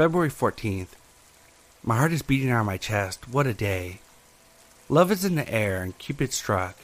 [0.00, 0.94] February 14th.
[1.82, 3.28] My heart is beating out of my chest.
[3.28, 4.00] What a day.
[4.88, 6.76] Love is in the air and Cupid struck.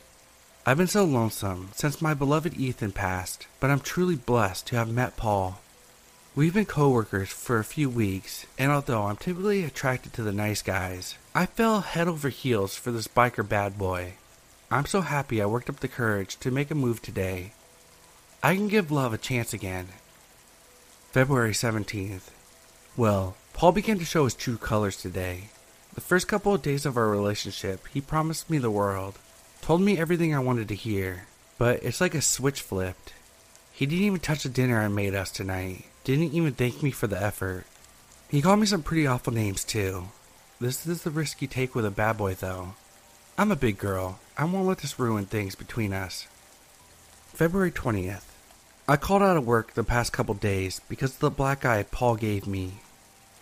[0.66, 4.92] I've been so lonesome since my beloved Ethan passed, but I'm truly blessed to have
[4.92, 5.60] met Paul.
[6.34, 10.60] We've been coworkers for a few weeks, and although I'm typically attracted to the nice
[10.60, 14.16] guys, I fell head over heels for this biker bad boy.
[14.70, 17.52] I'm so happy I worked up the courage to make a move today.
[18.42, 19.88] I can give love a chance again.
[21.12, 22.35] February 17th.
[22.96, 25.50] Well, Paul began to show his true colors today.
[25.94, 29.18] The first couple of days of our relationship, he promised me the world,
[29.60, 31.26] told me everything I wanted to hear,
[31.58, 33.12] but it's like a switch flipped.
[33.70, 37.06] He didn't even touch the dinner I made us tonight, didn't even thank me for
[37.06, 37.64] the effort.
[38.30, 40.08] He called me some pretty awful names too.
[40.58, 42.76] This is the risk you take with a bad boy though.
[43.36, 44.20] I'm a big girl.
[44.38, 46.26] I won't let this ruin things between us.
[47.34, 48.24] February 20th.
[48.88, 52.16] I called out of work the past couple days because of the black eye Paul
[52.16, 52.80] gave me.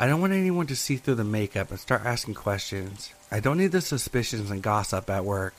[0.01, 3.13] I don't want anyone to see through the makeup and start asking questions.
[3.31, 5.55] I don't need the suspicions and gossip at work.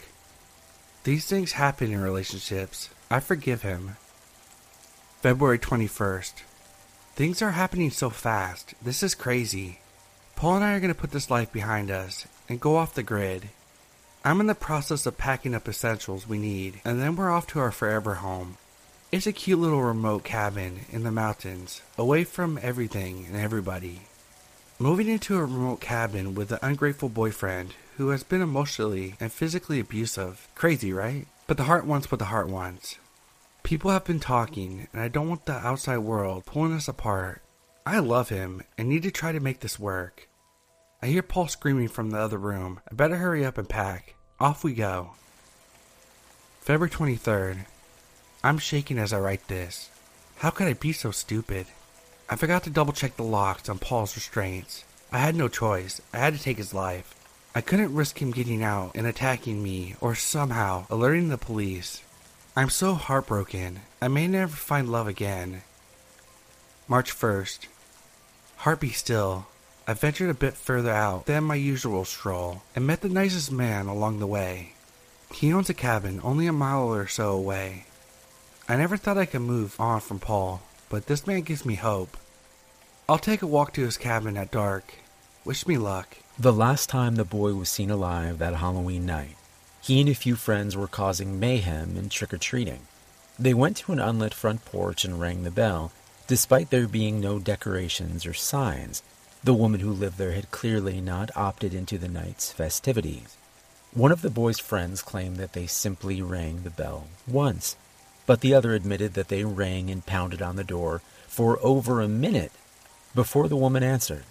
[1.06, 2.90] These things happen in relationships.
[3.10, 3.96] I forgive him.
[5.22, 6.34] February 21st.
[7.16, 8.74] Things are happening so fast.
[8.82, 9.80] This is crazy.
[10.36, 13.04] Paul and I are going to put this life behind us and go off the
[13.04, 13.50] grid.
[14.26, 17.60] I'm in the process of packing up essentials we need, and then we're off to
[17.60, 18.58] our forever home.
[19.14, 24.02] It's a cute little remote cabin in the mountains, away from everything and everybody.
[24.78, 29.80] Moving into a remote cabin with an ungrateful boyfriend who has been emotionally and physically
[29.80, 30.50] abusive.
[30.54, 31.28] Crazy, right?
[31.48, 32.98] But the heart wants what the heart wants.
[33.64, 37.42] People have been talking, and I don't want the outside world pulling us apart.
[37.86, 40.28] I love him and need to try to make this work.
[41.02, 42.82] I hear Paul screaming from the other room.
[42.92, 44.16] I better hurry up and pack.
[44.42, 45.12] Off we go.
[46.60, 47.60] February 23rd.
[48.44, 49.90] I'm shaking as I write this.
[50.40, 51.66] How could I be so stupid?
[52.28, 54.84] I forgot to double check the locks on Paul's restraints.
[55.12, 56.02] I had no choice.
[56.12, 57.14] I had to take his life.
[57.54, 62.02] I couldn't risk him getting out and attacking me or somehow alerting the police.
[62.56, 63.82] I'm so heartbroken.
[64.02, 65.62] I may never find love again.
[66.88, 67.68] March 1st.
[68.58, 69.46] Heart still.
[69.88, 73.86] I ventured a bit further out than my usual stroll and met the nicest man
[73.86, 74.74] along the way.
[75.32, 77.86] He owns a cabin only a mile or so away.
[78.68, 82.18] I never thought I could move on from Paul, but this man gives me hope.
[83.08, 84.96] I'll take a walk to his cabin at dark.
[85.44, 86.18] Wish me luck.
[86.40, 89.36] The last time the boy was seen alive that Halloween night,
[89.82, 92.82] he and a few friends were causing mayhem and trick or treating.
[93.38, 95.92] They went to an unlit front porch and rang the bell,
[96.28, 99.04] despite there being no decorations or signs.
[99.44, 103.38] The woman who lived there had clearly not opted into the night's festivities.
[103.94, 107.78] One of the boy's friends claimed that they simply rang the bell once,
[108.26, 112.08] but the other admitted that they rang and pounded on the door for over a
[112.08, 112.52] minute
[113.14, 114.24] before the woman answered.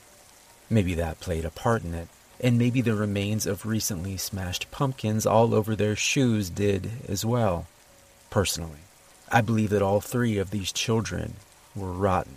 [0.69, 2.09] Maybe that played a part in it,
[2.41, 7.67] and maybe the remains of recently smashed pumpkins all over their shoes did as well.
[8.31, 8.81] Personally,
[9.31, 11.35] I believe that all three of these children
[11.75, 12.37] were rotten.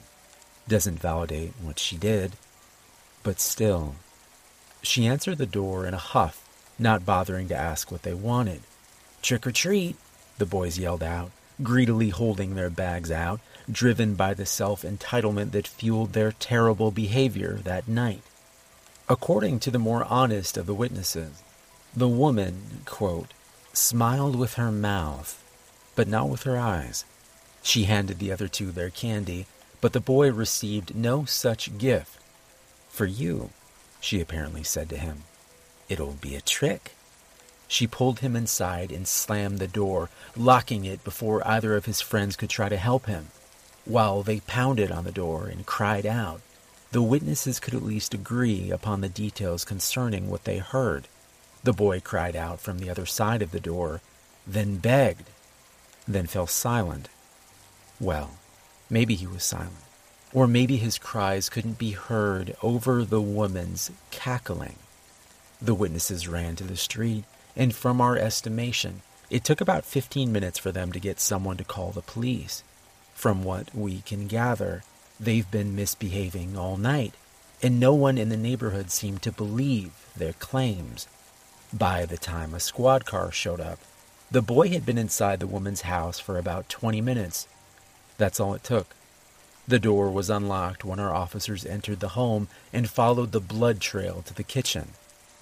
[0.68, 2.34] Doesn't validate what she did,
[3.24, 3.96] but still.
[4.82, 6.48] She answered the door in a huff,
[6.78, 8.62] not bothering to ask what they wanted.
[9.22, 9.96] Trick or treat,
[10.38, 11.32] the boys yelled out,
[11.62, 17.60] greedily holding their bags out, driven by the self entitlement that fueled their terrible behavior
[17.64, 18.22] that night.
[19.10, 21.42] According to the more honest of the witnesses,
[21.96, 23.34] the woman, quote,
[23.74, 25.44] smiled with her mouth,
[25.96, 27.06] but not with her eyes.
[27.64, 29.46] She handed the other two their candy,
[29.82, 32.20] but the boy received no such gift.
[32.90, 33.52] For you,
[34.00, 35.24] she apparently said to him.
[35.90, 36.97] It'll be a trick.
[37.68, 42.36] She pulled him inside and slammed the door, locking it before either of his friends
[42.36, 43.28] could try to help him.
[43.86, 46.42] While they pounded on the door and cried out,
[46.92, 51.08] the witnesses could at least agree upon the details concerning what they heard.
[51.64, 54.02] The boy cried out from the other side of the door,
[54.46, 55.30] then begged,
[56.08, 57.10] then fell silent.
[58.00, 58.38] Well,
[58.90, 59.84] maybe he was silent.
[60.34, 64.76] Or maybe his cries couldn't be heard over the woman's cackling.
[65.62, 67.26] The witnesses ran to the street,
[67.58, 69.02] and from our estimation,
[69.32, 72.64] it took about 15 minutes for them to get someone to call the police.
[73.16, 74.84] From what we can gather,
[75.20, 77.16] they've been misbehaving all night,
[77.62, 81.08] and no one in the neighborhood seemed to believe their claims.
[81.74, 83.80] By the time a squad car showed up,
[84.30, 87.48] the boy had been inside the woman's house for about 20 minutes.
[88.18, 88.96] That's all it took.
[89.68, 94.22] The door was unlocked when our officers entered the home and followed the blood trail
[94.28, 94.90] to the kitchen.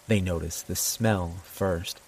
[0.07, 1.99] They noticed the smell first.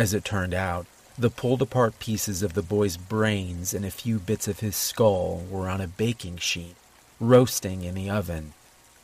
[0.00, 0.86] As it turned out,
[1.18, 5.44] the pulled apart pieces of the boy's brains and a few bits of his skull
[5.50, 6.74] were on a baking sheet,
[7.20, 8.54] roasting in the oven.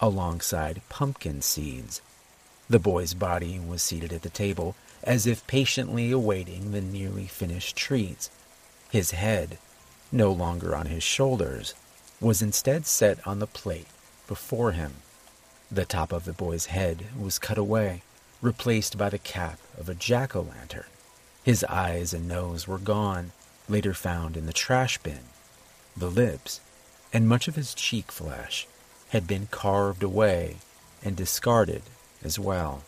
[0.00, 2.00] alongside pumpkin seeds.
[2.70, 7.76] The boy's body was seated at the table, as if patiently awaiting the nearly finished
[7.76, 8.31] treats.
[8.90, 9.58] His head,
[10.10, 11.75] no longer on his shoulders,
[12.22, 13.88] was instead set on the plate
[14.26, 14.94] before him.
[15.70, 18.00] The top of the boy's head was cut away,
[18.43, 20.85] replaced by the cap of a jack o' lantern.
[21.43, 23.33] His eyes and nose were gone,
[23.69, 25.21] later found in the trash bin.
[25.97, 26.61] The lips,
[27.12, 28.67] and much of his cheek flesh,
[29.11, 30.56] had been carved away
[31.03, 31.83] and discarded
[32.23, 32.83] as well.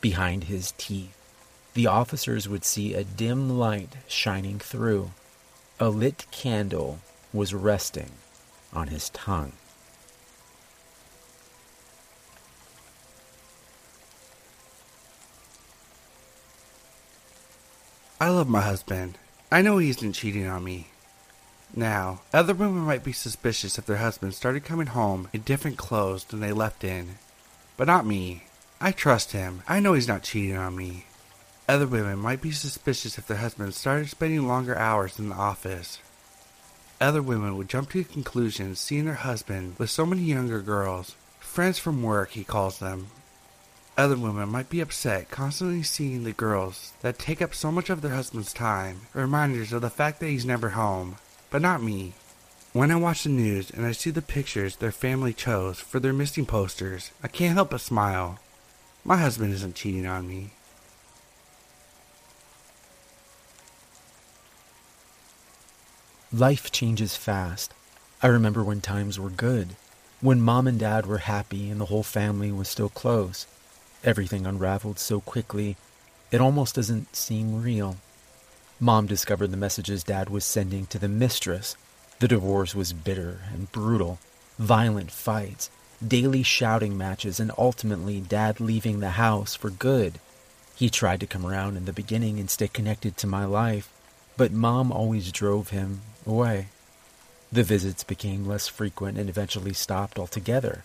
[0.00, 1.16] Behind his teeth,
[1.74, 5.12] the officers would see a dim light shining through.
[5.78, 7.00] A lit candle
[7.32, 8.12] was resting
[8.72, 9.52] on his tongue.
[18.18, 19.18] I love my husband.
[19.52, 20.86] I know he isn't cheating on me.
[21.74, 26.24] Now, other women might be suspicious if their husbands started coming home in different clothes
[26.24, 27.16] than they left in.
[27.76, 28.44] But not me.
[28.80, 29.62] I trust him.
[29.68, 31.04] I know he's not cheating on me.
[31.68, 35.98] Other women might be suspicious if their husbands started spending longer hours in the office.
[36.98, 41.14] Other women would jump to conclusions seeing their husband with so many younger girls.
[41.38, 43.08] Friends from work, he calls them.
[43.98, 48.02] Other women might be upset constantly seeing the girls that take up so much of
[48.02, 51.16] their husband's time, reminders of the fact that he's never home.
[51.48, 52.12] But not me.
[52.74, 56.12] When I watch the news and I see the pictures their family chose for their
[56.12, 58.38] missing posters, I can't help but smile.
[59.02, 60.50] My husband isn't cheating on me.
[66.30, 67.72] Life changes fast.
[68.22, 69.74] I remember when times were good,
[70.20, 73.46] when mom and dad were happy and the whole family was still close.
[74.06, 75.76] Everything unraveled so quickly,
[76.30, 77.96] it almost doesn't seem real.
[78.78, 81.76] Mom discovered the messages dad was sending to the mistress.
[82.20, 84.20] The divorce was bitter and brutal,
[84.60, 85.70] violent fights,
[86.06, 90.20] daily shouting matches, and ultimately dad leaving the house for good.
[90.76, 93.90] He tried to come around in the beginning and stay connected to my life,
[94.36, 96.68] but mom always drove him away.
[97.50, 100.84] The visits became less frequent and eventually stopped altogether.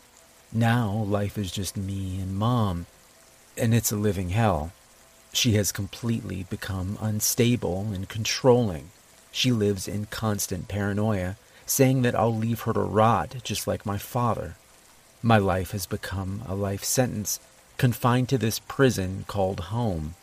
[0.51, 2.87] Now life is just me and mom,
[3.61, 4.71] and it's a living hell.
[5.31, 8.89] She has completely become unstable and controlling.
[9.31, 13.97] She lives in constant paranoia, saying that I'll leave her to rot just like my
[13.97, 14.55] father.
[15.21, 17.39] My life has become a life sentence,
[17.77, 20.15] confined to this prison called home.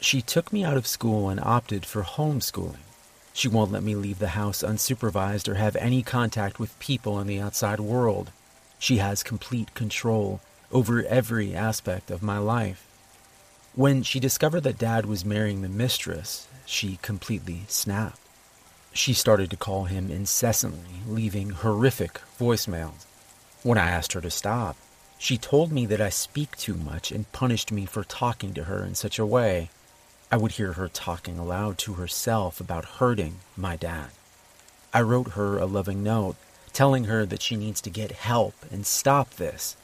[0.00, 2.86] She took me out of school and opted for homeschooling.
[3.34, 7.26] She won't let me leave the house unsupervised or have any contact with people in
[7.26, 8.32] the outside world.
[8.78, 10.40] She has complete control
[10.72, 12.86] over every aspect of my life.
[13.74, 18.18] When she discovered that Dad was marrying the mistress, she completely snapped.
[18.92, 23.06] She started to call him incessantly, leaving horrific voicemails.
[23.62, 24.76] When I asked her to stop,
[25.18, 28.84] she told me that I speak too much and punished me for talking to her
[28.84, 29.70] in such a way.
[30.32, 34.10] I would hear her talking aloud to herself about hurting my dad.
[34.94, 36.36] I wrote her a loving note,
[36.72, 39.76] telling her that she needs to get help and stop this.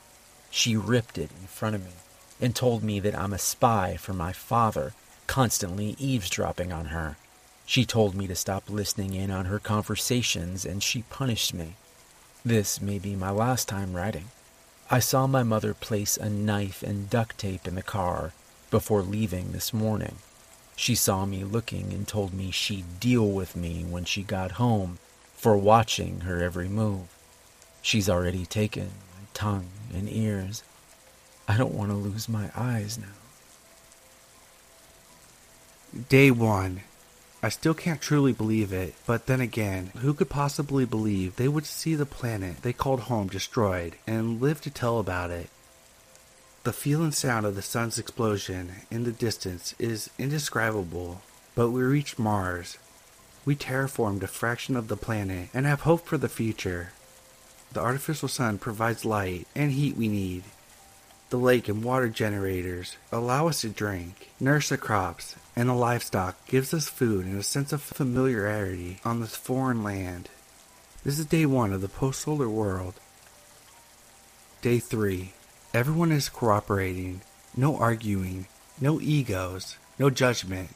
[0.56, 1.92] She ripped it in front of me
[2.40, 4.94] and told me that I'm a spy for my father,
[5.26, 7.18] constantly eavesdropping on her.
[7.66, 11.74] She told me to stop listening in on her conversations and she punished me.
[12.42, 14.30] This may be my last time writing.
[14.90, 18.32] I saw my mother place a knife and duct tape in the car
[18.70, 20.16] before leaving this morning.
[20.74, 25.00] She saw me looking and told me she'd deal with me when she got home
[25.34, 27.14] for watching her every move.
[27.82, 28.92] She's already taken
[29.36, 30.64] tongue and ears.
[31.46, 33.14] I don't want to lose my eyes now.
[36.08, 36.80] Day one.
[37.42, 41.66] I still can't truly believe it, but then again, who could possibly believe they would
[41.66, 45.50] see the planet they called home destroyed and live to tell about it?
[46.64, 51.20] The feel and sound of the sun's explosion in the distance is indescribable,
[51.54, 52.78] but we reached Mars.
[53.44, 56.92] We terraformed a fraction of the planet and have hope for the future.
[57.72, 60.44] The artificial sun provides light and heat we need,
[61.28, 66.36] the lake and water generators allow us to drink, nurse the crops, and the livestock
[66.46, 70.28] gives us food and a sense of familiarity on this foreign land.
[71.02, 72.94] This is day one of the post solar world.
[74.62, 75.32] Day three.
[75.74, 77.22] Everyone is cooperating,
[77.56, 78.46] no arguing,
[78.80, 80.70] no egos, no judgment.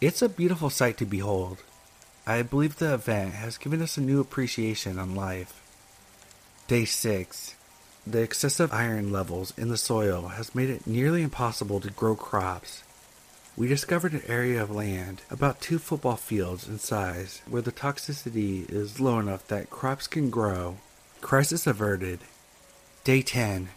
[0.00, 1.58] It's a beautiful sight to behold.
[2.28, 5.60] I believe the event has given us a new appreciation on life.
[6.68, 7.54] Day 6.
[8.04, 12.82] The excessive iron levels in the soil has made it nearly impossible to grow crops.
[13.56, 18.68] We discovered an area of land about two football fields in size where the toxicity
[18.68, 20.78] is low enough that crops can grow.
[21.20, 22.18] Crisis averted.
[23.04, 23.68] Day 10.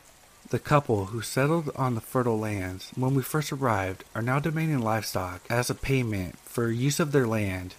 [0.50, 4.82] The couple who settled on the fertile lands when we first arrived are now demanding
[4.82, 7.76] livestock as a payment for use of their land.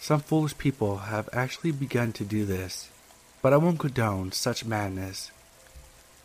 [0.00, 2.88] Some foolish people have actually begun to do this,
[3.46, 5.30] but I won't condone such madness.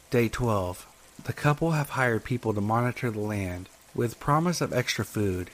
[0.09, 0.87] Day 12.
[1.25, 5.51] The couple have hired people to monitor the land with promise of extra food.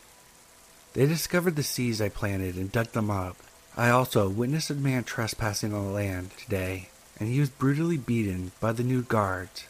[0.94, 3.36] They discovered the seeds I planted and dug them up.
[3.76, 6.88] I also witnessed a man trespassing on the land today,
[7.20, 9.66] and he was brutally beaten by the new guards.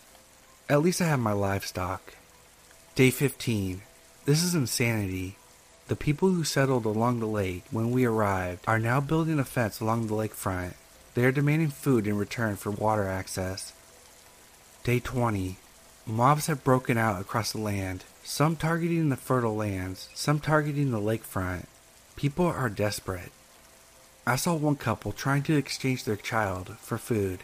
[0.70, 2.14] At least I have my livestock.
[2.94, 3.82] Day 15.
[4.26, 5.38] This is insanity.
[5.88, 9.80] The people who settled along the lake when we arrived are now building a fence
[9.80, 10.76] along the lakefront.
[11.18, 13.74] They are demanding food in return for water access.
[14.84, 15.58] Day 20.
[16.06, 21.00] Mobs have broken out across the land, some targeting the fertile lands, some targeting the
[21.00, 21.66] lakefront.
[22.16, 23.32] People are desperate.
[24.28, 27.40] I saw one couple trying to exchange their child for food.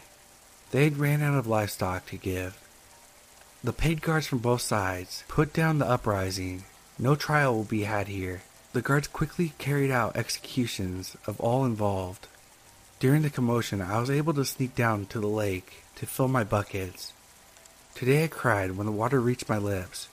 [0.70, 2.56] They had ran out of livestock to give.
[3.64, 6.62] The paid guards from both sides put down the uprising.
[6.96, 8.42] No trial will be had here.
[8.72, 12.28] The guards quickly carried out executions of all involved.
[13.04, 16.42] During the commotion, I was able to sneak down to the lake to fill my
[16.42, 17.12] buckets.
[17.94, 20.08] Today I cried when the water reached my lips.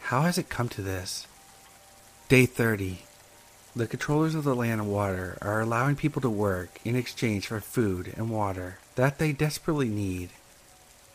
[0.00, 1.28] How has it come to this?
[2.28, 3.02] Day 30.
[3.76, 7.60] The controllers of the land and water are allowing people to work in exchange for
[7.60, 10.30] food and water that they desperately need.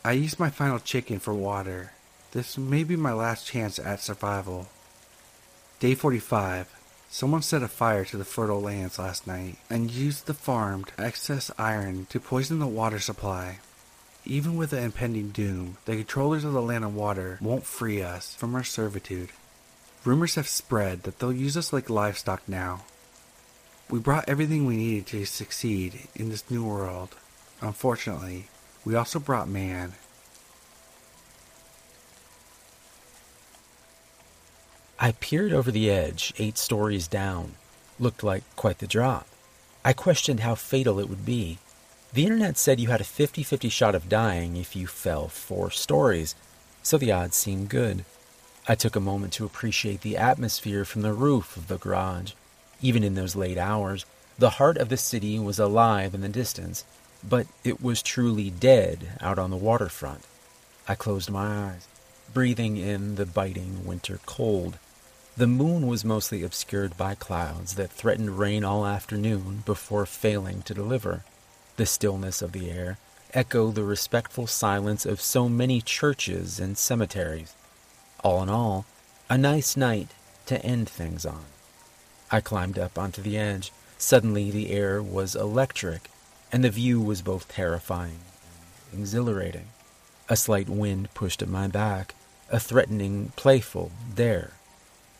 [0.02, 1.92] I used my final chicken for water.
[2.32, 4.68] This may be my last chance at survival.
[5.80, 6.79] Day 45.
[7.12, 11.50] Someone set a fire to the fertile lands last night and used the farmed excess
[11.58, 13.58] iron to poison the water supply.
[14.24, 18.36] Even with the impending doom, the controllers of the land and water won't free us
[18.36, 19.30] from our servitude.
[20.04, 22.84] Rumors have spread that they'll use us like livestock now.
[23.90, 27.16] We brought everything we needed to succeed in this new world.
[27.60, 28.46] Unfortunately,
[28.84, 29.94] we also brought man.
[35.02, 37.54] I peered over the edge, eight stories down.
[37.98, 39.26] Looked like quite the drop.
[39.82, 41.56] I questioned how fatal it would be.
[42.12, 45.70] The internet said you had a 50 50 shot of dying if you fell four
[45.70, 46.34] stories,
[46.82, 48.04] so the odds seemed good.
[48.68, 52.32] I took a moment to appreciate the atmosphere from the roof of the garage.
[52.82, 54.04] Even in those late hours,
[54.38, 56.84] the heart of the city was alive in the distance,
[57.26, 60.26] but it was truly dead out on the waterfront.
[60.86, 61.88] I closed my eyes,
[62.34, 64.76] breathing in the biting winter cold.
[65.40, 70.74] The moon was mostly obscured by clouds that threatened rain all afternoon before failing to
[70.74, 71.24] deliver.
[71.76, 72.98] The stillness of the air
[73.32, 77.54] echoed the respectful silence of so many churches and cemeteries.
[78.22, 78.84] All in all,
[79.30, 80.08] a nice night
[80.44, 81.46] to end things on.
[82.30, 83.72] I climbed up onto the edge.
[83.96, 86.10] Suddenly, the air was electric,
[86.52, 88.18] and the view was both terrifying
[88.92, 89.68] and exhilarating.
[90.28, 92.14] A slight wind pushed at my back,
[92.50, 94.52] a threatening, playful dare.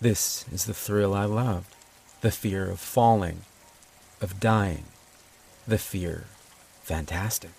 [0.00, 1.74] This is the thrill I loved
[2.22, 3.42] the fear of falling,
[4.20, 4.84] of dying,
[5.66, 6.24] the fear
[6.82, 7.50] fantastic.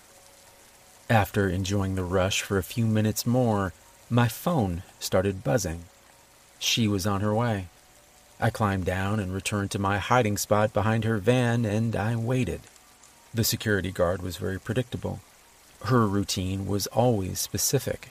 [1.10, 3.74] After enjoying the rush for a few minutes more,
[4.10, 5.86] my phone started buzzing.
[6.60, 7.68] She was on her way.
[8.40, 12.62] I climbed down and returned to my hiding spot behind her van, and I waited.
[13.34, 15.22] The security guard was very predictable.
[15.86, 18.10] Her routine was always specific.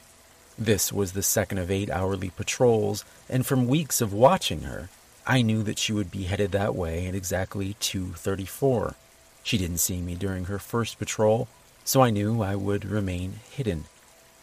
[0.61, 4.91] This was the second of eight hourly patrols, and from weeks of watching her,
[5.27, 8.95] I knew that she would be headed that way at exactly 234.
[9.43, 11.49] She didn't see me during her first patrol,
[11.83, 13.87] so I knew I would remain hidden.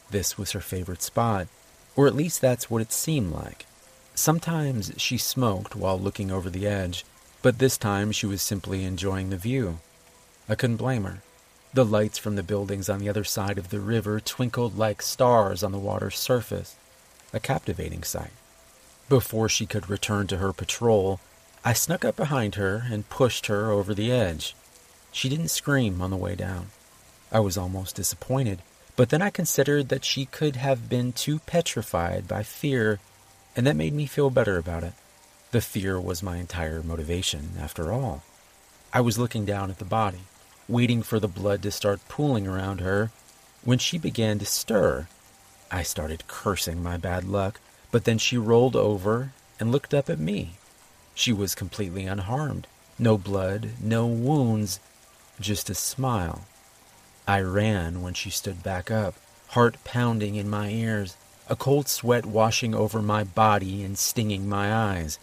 [0.10, 1.50] This was her favorite spot,
[1.96, 3.68] or at least that's what it seemed like.
[4.16, 7.06] Sometimes she smoked while looking over the edge,
[7.44, 9.78] but this time she was simply enjoying the view.
[10.50, 11.22] I couldn't blame her.
[11.78, 15.62] The lights from the buildings on the other side of the river twinkled like stars
[15.62, 16.76] on the water's surface,
[17.32, 18.32] a captivating sight.
[19.10, 21.20] Before she could return to her patrol,
[21.64, 24.56] I snuck up behind her and pushed her over the edge.
[25.12, 26.70] She didn't scream on the way down.
[27.32, 28.64] I was almost disappointed,
[28.96, 33.00] but then I considered that she could have been too petrified by fear,
[33.56, 34.94] and that made me feel better about it.
[35.52, 38.24] The fear was my entire motivation, after all.
[38.92, 40.22] I was looking down at the body,
[40.68, 43.12] waiting for the blood to start pooling around her.
[43.64, 45.08] When she began to stir,
[45.72, 47.60] I started cursing my bad luck,
[47.92, 50.52] but then she rolled over and looked up at me.
[51.14, 52.68] She was completely unharmed.
[53.00, 54.80] No blood, no wounds,
[55.40, 56.46] just a smile.
[57.28, 59.16] I ran when she stood back up,
[59.50, 61.18] heart pounding in my ears,
[61.50, 65.20] a cold sweat washing over my body and stinging my eyes.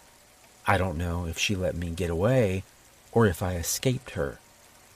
[0.66, 2.64] I don't know if she let me get away
[3.12, 4.38] or if I escaped her,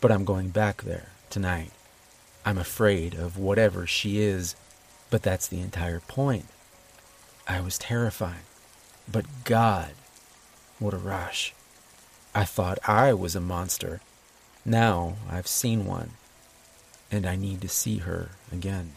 [0.00, 1.70] but I'm going back there tonight.
[2.44, 4.54] I'm afraid of whatever she is,
[5.10, 6.46] but that's the entire point.
[7.46, 8.42] I was terrified.
[9.10, 9.92] But God,
[10.78, 11.54] what a rush.
[12.34, 14.00] I thought I was a monster.
[14.64, 16.10] Now I've seen one,
[17.10, 18.92] and I need to see her again.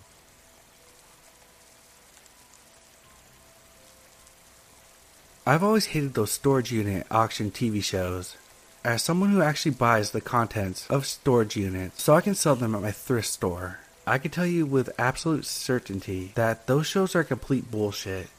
[5.46, 8.38] I've always hated those storage unit auction TV shows.
[8.84, 12.74] As someone who actually buys the contents of storage units so I can sell them
[12.74, 17.24] at my thrift store, I can tell you with absolute certainty that those shows are
[17.24, 18.30] complete bullshit.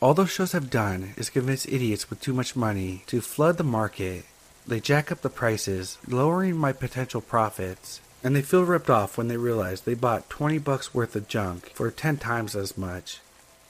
[0.00, 3.62] All those shows have done is convince idiots with too much money to flood the
[3.62, 4.24] market.
[4.66, 9.28] They jack up the prices, lowering my potential profits, and they feel ripped off when
[9.28, 13.20] they realize they bought 20 bucks worth of junk for 10 times as much.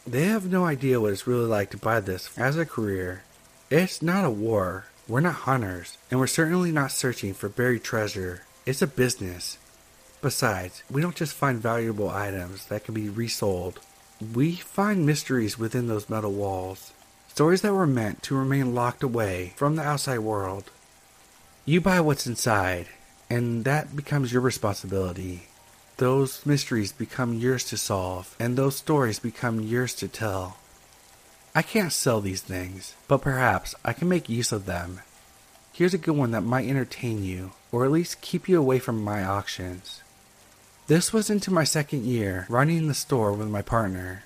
[0.07, 3.23] They have no idea what it's really like to buy this as a career.
[3.69, 4.87] It's not a war.
[5.07, 8.45] We're not hunters, and we're certainly not searching for buried treasure.
[8.65, 9.59] It's a business.
[10.23, 13.81] Besides, we don't just find valuable items that can be resold.
[14.33, 16.95] We find mysteries within those metal walls.
[17.29, 20.71] Stories that were meant to remain locked away from the outside world.
[21.67, 22.87] You buy what's inside,
[23.29, 25.49] and that becomes your responsibility.
[25.99, 30.57] Those mysteries become yours to solve, and those stories become yours to tell.
[31.57, 35.03] I can't sell these things, but perhaps I can make use of them.
[35.73, 39.05] Here's a good one that might entertain you, or at least keep you away from
[39.05, 40.03] my auctions.
[40.89, 44.25] This was into my second year running the store with my partner.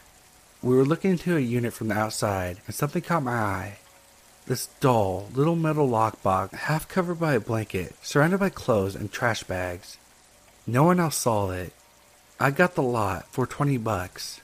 [0.63, 3.79] We were looking into a unit from the outside, and something caught my eye.
[4.47, 9.43] This dull, little metal lockbox, half covered by a blanket, surrounded by clothes and trash
[9.45, 9.99] bags.
[10.67, 11.75] No one else saw it.
[12.41, 14.41] I got the lot for 20 bucks.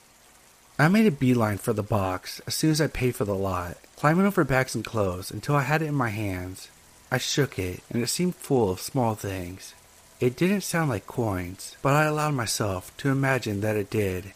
[0.77, 3.77] I made a beeline for the box as soon as I paid for the lot,
[3.97, 6.69] climbing over bags and clothes until I had it in my hands.
[7.13, 9.73] I shook it, and it seemed full of small things.
[10.19, 14.33] It didn't sound like coins, but I allowed myself to imagine that it did.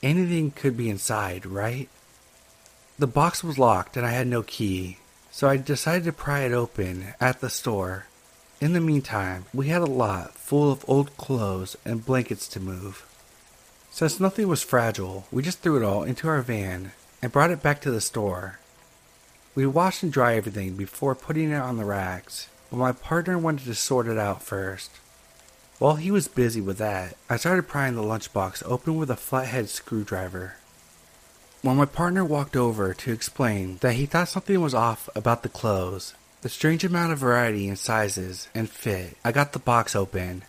[0.00, 1.88] Anything could be inside, right?
[2.96, 4.98] The box was locked and I had no key,
[5.32, 8.06] so I decided to pry it open at the store.
[8.60, 13.04] In the meantime, we had a lot full of old clothes and blankets to move.
[13.90, 17.62] Since nothing was fragile, we just threw it all into our van and brought it
[17.62, 18.58] back to the store.
[19.54, 23.66] We washed and dried everything before putting it on the racks, but my partner wanted
[23.66, 24.92] to sort it out first.
[25.78, 29.68] While he was busy with that, I started prying the lunchbox open with a flathead
[29.68, 30.54] screwdriver.
[31.62, 35.48] When my partner walked over to explain that he thought something was off about the
[35.48, 40.44] clothes, the strange amount of variety in sizes and fit, I got the box open.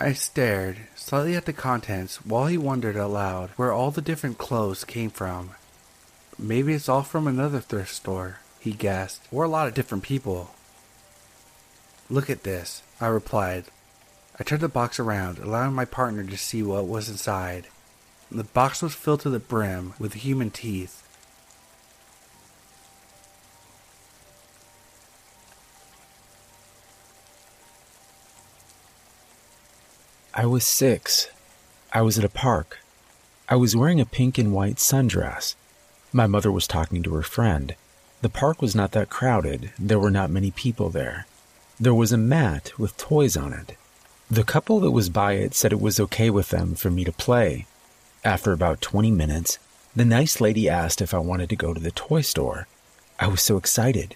[0.00, 4.84] I stared slightly at the contents while he wondered aloud where all the different clothes
[4.84, 5.50] came from.
[6.38, 10.50] Maybe it's all from another thrift store, he guessed, or a lot of different people.
[12.08, 13.64] Look at this, I replied.
[14.38, 17.66] I turned the box around, allowing my partner to see what was inside.
[18.30, 21.02] The box was filled to the brim with human teeth.
[30.38, 31.26] I was six.
[31.92, 32.78] I was at a park.
[33.48, 35.56] I was wearing a pink and white sundress.
[36.12, 37.74] My mother was talking to her friend.
[38.22, 39.72] The park was not that crowded.
[39.80, 41.26] There were not many people there.
[41.80, 43.76] There was a mat with toys on it.
[44.30, 47.10] The couple that was by it said it was okay with them for me to
[47.10, 47.66] play.
[48.22, 49.58] After about 20 minutes,
[49.96, 52.68] the nice lady asked if I wanted to go to the toy store.
[53.18, 54.14] I was so excited.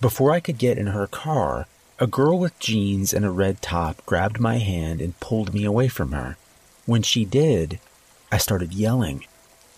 [0.00, 1.66] Before I could get in her car,
[1.98, 5.88] a girl with jeans and a red top grabbed my hand and pulled me away
[5.88, 6.36] from her.
[6.84, 7.80] When she did,
[8.30, 9.24] I started yelling.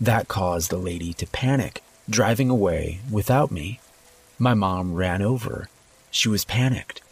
[0.01, 3.79] That caused the lady to panic, driving away without me.
[4.39, 5.69] My mom ran over.
[6.11, 7.03] She was panicked.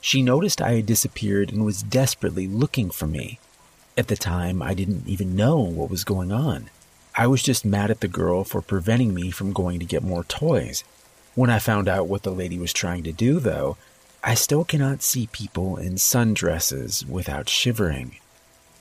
[0.00, 3.38] She noticed I had disappeared and was desperately looking for me.
[3.96, 6.70] At the time, I didn't even know what was going on.
[7.14, 10.24] I was just mad at the girl for preventing me from going to get more
[10.24, 10.84] toys.
[11.34, 13.76] When I found out what the lady was trying to do, though,
[14.28, 18.16] I still cannot see people in sundresses without shivering.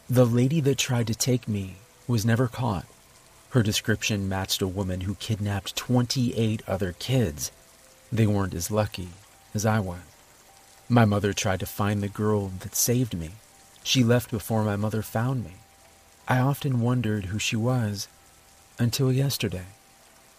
[0.10, 1.76] The lady that tried to take me
[2.08, 2.88] was never caught.
[3.52, 7.52] Her description matched a woman who kidnapped 28 other kids.
[8.12, 9.10] They weren't as lucky
[9.54, 10.00] as I was.
[10.90, 13.34] My mother tried to find the girl that saved me.
[13.84, 15.58] She left before my mother found me.
[16.28, 18.08] I often wondered who she was
[18.80, 19.68] until yesterday.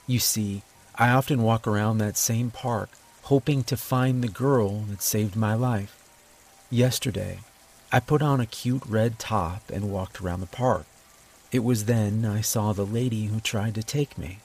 [0.09, 0.63] You see,
[0.97, 2.91] I often walk around that same park
[3.27, 5.97] hoping to find the girl that saved my life.
[6.71, 7.41] Yesterday,
[7.91, 10.87] I put on a cute red top and walked around the park.
[11.51, 14.39] It was then I saw the lady who tried to take me.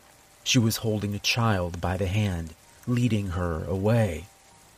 [0.43, 2.55] She was holding a child by the hand,
[2.87, 4.25] leading her away.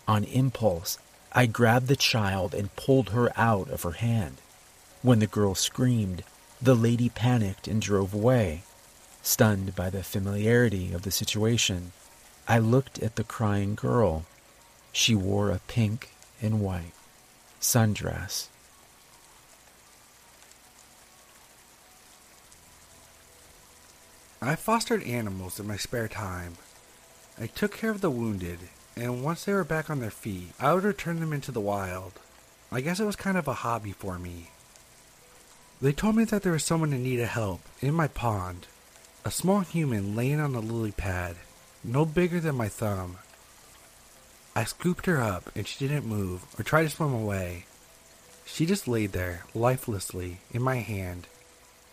[0.05, 0.97] On impulse,
[1.31, 4.35] I grabbed the child and pulled her out of her hand.
[5.01, 6.25] When the girl screamed,
[6.61, 8.63] the lady panicked and drove away.
[9.21, 11.93] Stunned by the familiarity of the situation,
[12.47, 14.25] I looked at the crying girl.
[14.91, 16.09] She wore a pink
[16.41, 16.93] and white
[17.61, 18.47] sundress.
[24.41, 26.57] I fostered animals in my spare time.
[27.39, 28.59] I took care of the wounded,
[28.95, 32.13] and once they were back on their feet, I would return them into the wild.
[32.69, 34.49] I guess it was kind of a hobby for me.
[35.81, 38.67] They told me that there was someone in need of help in my pond.
[39.23, 41.37] A small human laying on a lily pad,
[41.83, 43.17] no bigger than my thumb.
[44.55, 47.65] I scooped her up and she didn't move or try to swim away.
[48.45, 51.27] She just laid there, lifelessly, in my hand.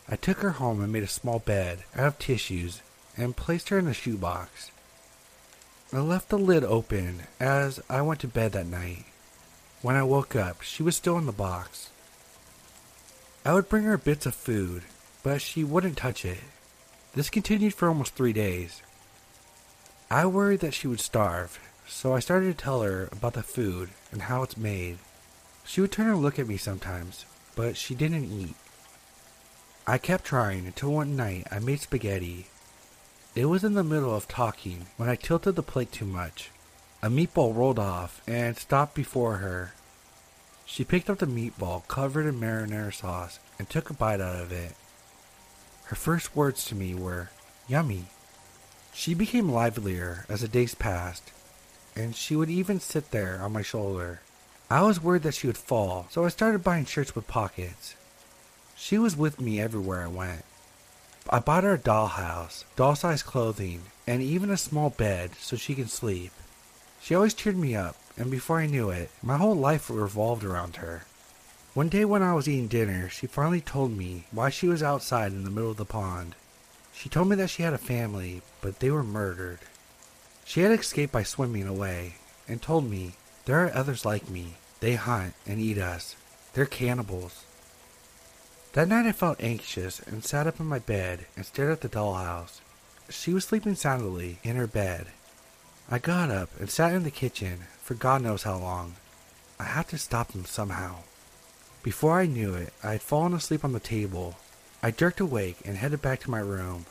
[0.09, 2.83] I took her home and made a small bed out of tissues
[3.17, 4.71] and placed her in a shoebox.
[5.93, 9.07] I left the lid open as I went to bed that night.
[9.83, 11.91] When I woke up, she was still in the box.
[13.45, 14.83] I would bring her bits of food,
[15.23, 16.41] but she wouldn't touch it.
[17.15, 18.83] This continued for almost three days.
[20.13, 23.91] I worried that she would starve, so I started to tell her about the food
[24.11, 24.99] and how it's made.
[25.65, 28.57] She would turn and look at me sometimes, but she didn't eat.
[29.87, 32.49] I kept trying until one night I made spaghetti.
[33.37, 36.51] It was in the middle of talking when I tilted the plate too much.
[37.05, 39.75] A meatball rolled off and stopped before her.
[40.67, 44.51] She picked up the meatball covered in marinara sauce and took a bite out of
[44.51, 44.75] it.
[45.85, 47.31] Her first words to me were,
[47.69, 48.07] Yummy.
[49.01, 51.33] She became livelier as the days passed,
[51.97, 54.21] and she would even sit there on my shoulder.
[54.69, 57.95] I was worried that she would fall, so I started buying shirts with pockets.
[58.77, 60.45] She was with me everywhere I went.
[61.31, 65.75] I bought her a dollhouse, doll sized clothing, and even a small bed so she
[65.75, 66.33] can sleep.
[67.01, 70.77] She always cheered me up, and before I knew it, my whole life revolved around
[70.77, 71.05] her.
[71.73, 75.33] One day when I was eating dinner, she finally told me why she was outside
[75.33, 76.35] in the middle of the pond.
[77.01, 79.61] She told me that she had a family, but they were murdered.
[80.45, 83.15] She had escaped by swimming away, and told me,
[83.47, 84.57] There are others like me.
[84.81, 86.15] They hunt and eat us.
[86.53, 87.45] They're cannibals.
[88.75, 91.89] That night I felt anxious and sat up in my bed and stared at the
[91.89, 92.61] dollhouse.
[93.09, 95.09] She was sleeping soundly in her bed,
[95.93, 98.95] I got up and sat in the kitchen for God knows how long.
[99.59, 100.99] I had to stop them somehow.
[101.83, 104.37] Before I knew it, I had fallen asleep on the table.
[104.83, 106.87] I jerked awake and headed back to my room.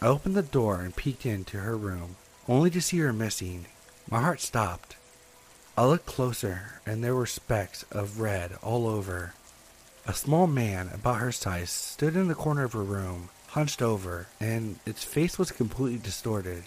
[0.00, 2.14] I opened the door and peeked into her room,
[2.46, 3.66] only to see her missing.
[4.08, 4.94] My heart stopped.
[5.76, 9.34] I looked closer, and there were specks of red all over.
[10.06, 14.28] A small man, about her size, stood in the corner of her room, hunched over,
[14.38, 16.62] and its face was completely distorted.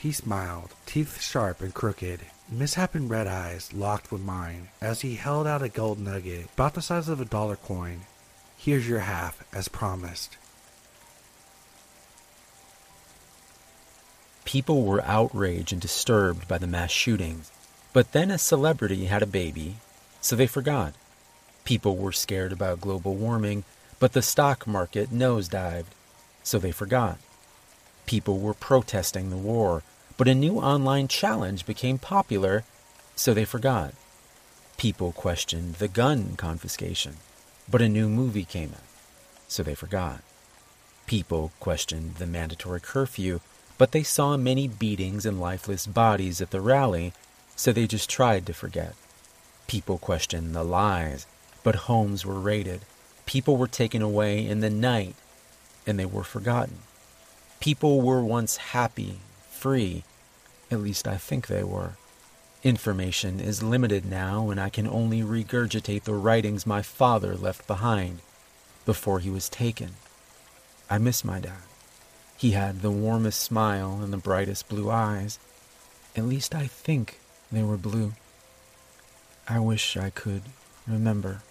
[0.00, 2.20] He smiled, teeth sharp and crooked,
[2.50, 6.82] misshapen red eyes locked with mine, as he held out a gold nugget about the
[6.82, 8.02] size of a dollar coin.
[8.64, 10.36] Here's your half, as promised.
[14.44, 17.50] People were outraged and disturbed by the mass shootings,
[17.92, 19.78] but then a celebrity had a baby,
[20.20, 20.94] so they forgot.
[21.64, 23.64] People were scared about global warming,
[23.98, 25.90] but the stock market nosedived,
[26.44, 27.18] so they forgot.
[28.06, 29.82] People were protesting the war,
[30.16, 32.62] but a new online challenge became popular,
[33.16, 33.92] so they forgot.
[34.76, 37.16] People questioned the gun confiscation,
[37.68, 38.84] but a new movie came out,
[39.48, 40.22] so they forgot.
[41.06, 43.40] People questioned the mandatory curfew,
[43.78, 47.12] but they saw many beatings and lifeless bodies at the rally,
[47.56, 48.94] so they just tried to forget.
[49.66, 51.26] People questioned the lies,
[51.62, 52.82] but homes were raided.
[53.26, 55.14] People were taken away in the night,
[55.86, 56.78] and they were forgotten.
[57.60, 59.20] People were once happy,
[59.50, 60.04] free,
[60.70, 61.92] at least I think they were.
[62.62, 68.20] Information is limited now, and I can only regurgitate the writings my father left behind
[68.86, 69.94] before he was taken.
[70.88, 71.62] I miss my dad.
[72.36, 75.40] He had the warmest smile and the brightest blue eyes.
[76.14, 77.18] At least I think
[77.50, 78.12] they were blue.
[79.48, 80.42] I wish I could
[80.86, 81.42] remember.